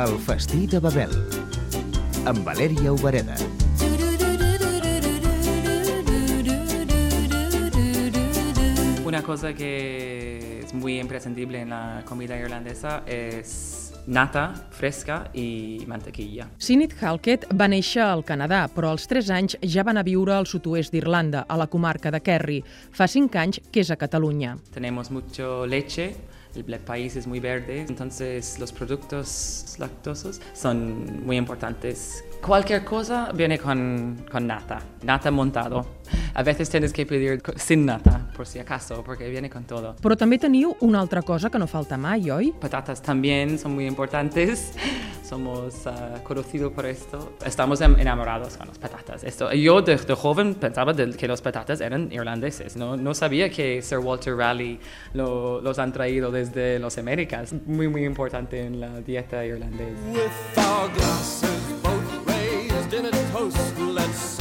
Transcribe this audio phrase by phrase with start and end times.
[0.00, 1.10] El festí de Babel,
[2.24, 3.36] amb Valèria Obereda.
[9.04, 16.48] Una cosa que es muy imprescindible en la comida irlandesa es nata fresca i mantequilla.
[16.58, 20.34] Sinit Halkett va néixer al Canadà, però als 3 anys ja va anar a viure
[20.34, 22.60] al sud-oest d'Irlanda, a la comarca de Kerry.
[22.90, 24.56] Fa 5 anys que és a Catalunya.
[24.74, 26.14] Tenemos mucho leche,
[26.54, 32.24] el país es muy verde, entonces los productos lactosos son muy importantes.
[32.44, 35.86] Cualquier cosa viene con, con nata, nata montado.
[36.34, 39.92] A veces tienes que pedir sin nata, por si acaso, porque viene con todo.
[40.00, 42.54] Però també teniu una altra cosa que no falta mai, oi?
[42.58, 44.72] Patatas también son muy importantes.
[45.30, 47.34] Somos ah, conocidos por esto.
[47.44, 49.22] Estamos em- enamorados con las patatas.
[49.24, 52.76] Esto, yo de, de joven pensaba de- que los patatas eran irlandeses.
[52.76, 54.80] No, no sabía que Sir Walter Raleigh
[55.12, 57.52] lo- los han traído desde las Américas.
[57.66, 60.00] Muy, muy importante en la dieta irlandesa.
[60.10, 64.39] With our glasses both raised in a toast, let's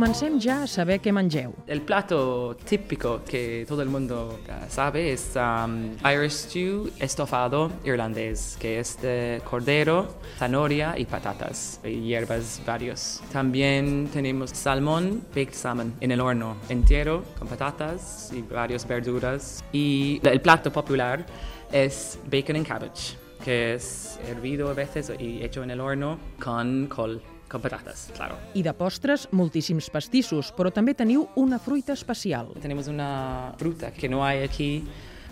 [0.00, 1.50] Comencem ja a saber què mengeu.
[1.68, 8.56] El plato típico que todo el mundo ah, sabe es um, Irish stew estofado irlandés,
[8.58, 13.20] que es de cordero, zanahoria y patatas y hierbas varios.
[13.30, 19.62] También tenemos salmón, baked salmon, en el horno entero con patatas y varias verduras.
[19.70, 21.26] Y el plato popular
[21.70, 26.86] es bacon and cabbage, que es hervido a veces y hecho en el horno con
[26.86, 27.20] col.
[27.50, 28.36] Con patatas, claro.
[28.54, 32.52] I de postres, moltíssims pastissos, però també teniu una fruita especial.
[32.62, 34.84] Tenemos una fruta que no hay aquí,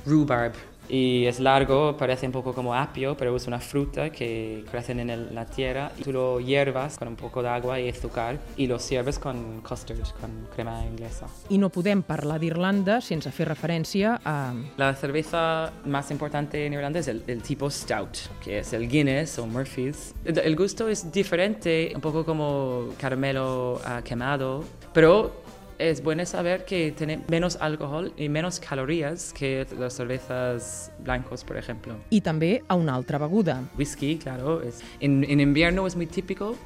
[0.05, 0.59] rhubarb.
[0.89, 5.11] Y es largo, parece un poco como apio, pero es una fruta que crece en
[5.11, 5.93] el- la tierra.
[5.99, 9.61] Y tú lo hiervas con un poco de agua y azúcar y lo sirves con
[9.61, 11.27] custard, con crema inglesa.
[11.51, 14.55] I no podem parlar d'Irlanda sense fer referència a...
[14.77, 19.39] La cerveza más importante en Irlanda es el, el tipo stout, que es el Guinness
[19.39, 20.15] o Murphy's.
[20.25, 25.43] El, el gusto es diferente, un poco como caramelo ah, quemado, pero
[25.79, 31.57] es bueno saber que tiene menos alcohol y menos calorías que las cervezas blancos, por
[31.57, 31.95] ejemplo.
[32.11, 33.63] I també a una altra beguda.
[33.79, 36.57] Whisky, claro, es, en, en invierno es muy típico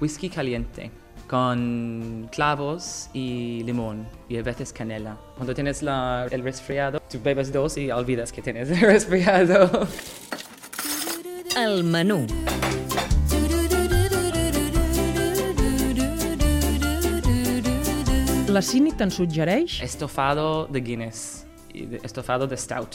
[0.00, 0.90] whisky caliente
[1.28, 5.16] con clavos y limón y a veces canela.
[5.36, 9.86] Cuando tienes la- el resfriado, tú bebes dos y olvidas que tienes el resfriado.
[11.56, 12.26] El menú.
[18.52, 21.51] La Cini te'n suggereix Estofado de Guinness, y de-
[22.02, 22.94] estofado de Stout,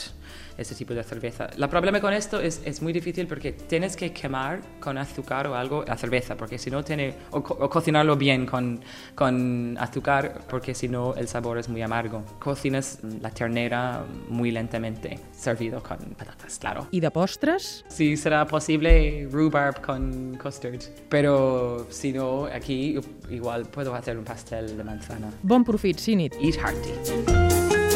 [0.56, 1.48] ese tipo de cerveza.
[1.56, 5.54] El problema con esto es, es muy difícil porque tienes que quemar con azúcar o
[5.54, 8.80] algo la cerveza, porque si no tiene, o, co- o cocinarlo bien con,
[9.14, 12.24] con azúcar, porque si no el sabor es muy amargo.
[12.38, 16.88] Cocinas la ternera muy lentamente, servido con patatas, claro.
[16.90, 22.98] i de postres Si será posible, rhubarb con custard, pero si no, aquí
[23.30, 25.30] igual puedo hacer un pastel de manzana.
[25.42, 26.34] Bon profit, Cinit.
[26.40, 27.87] Eat hearty.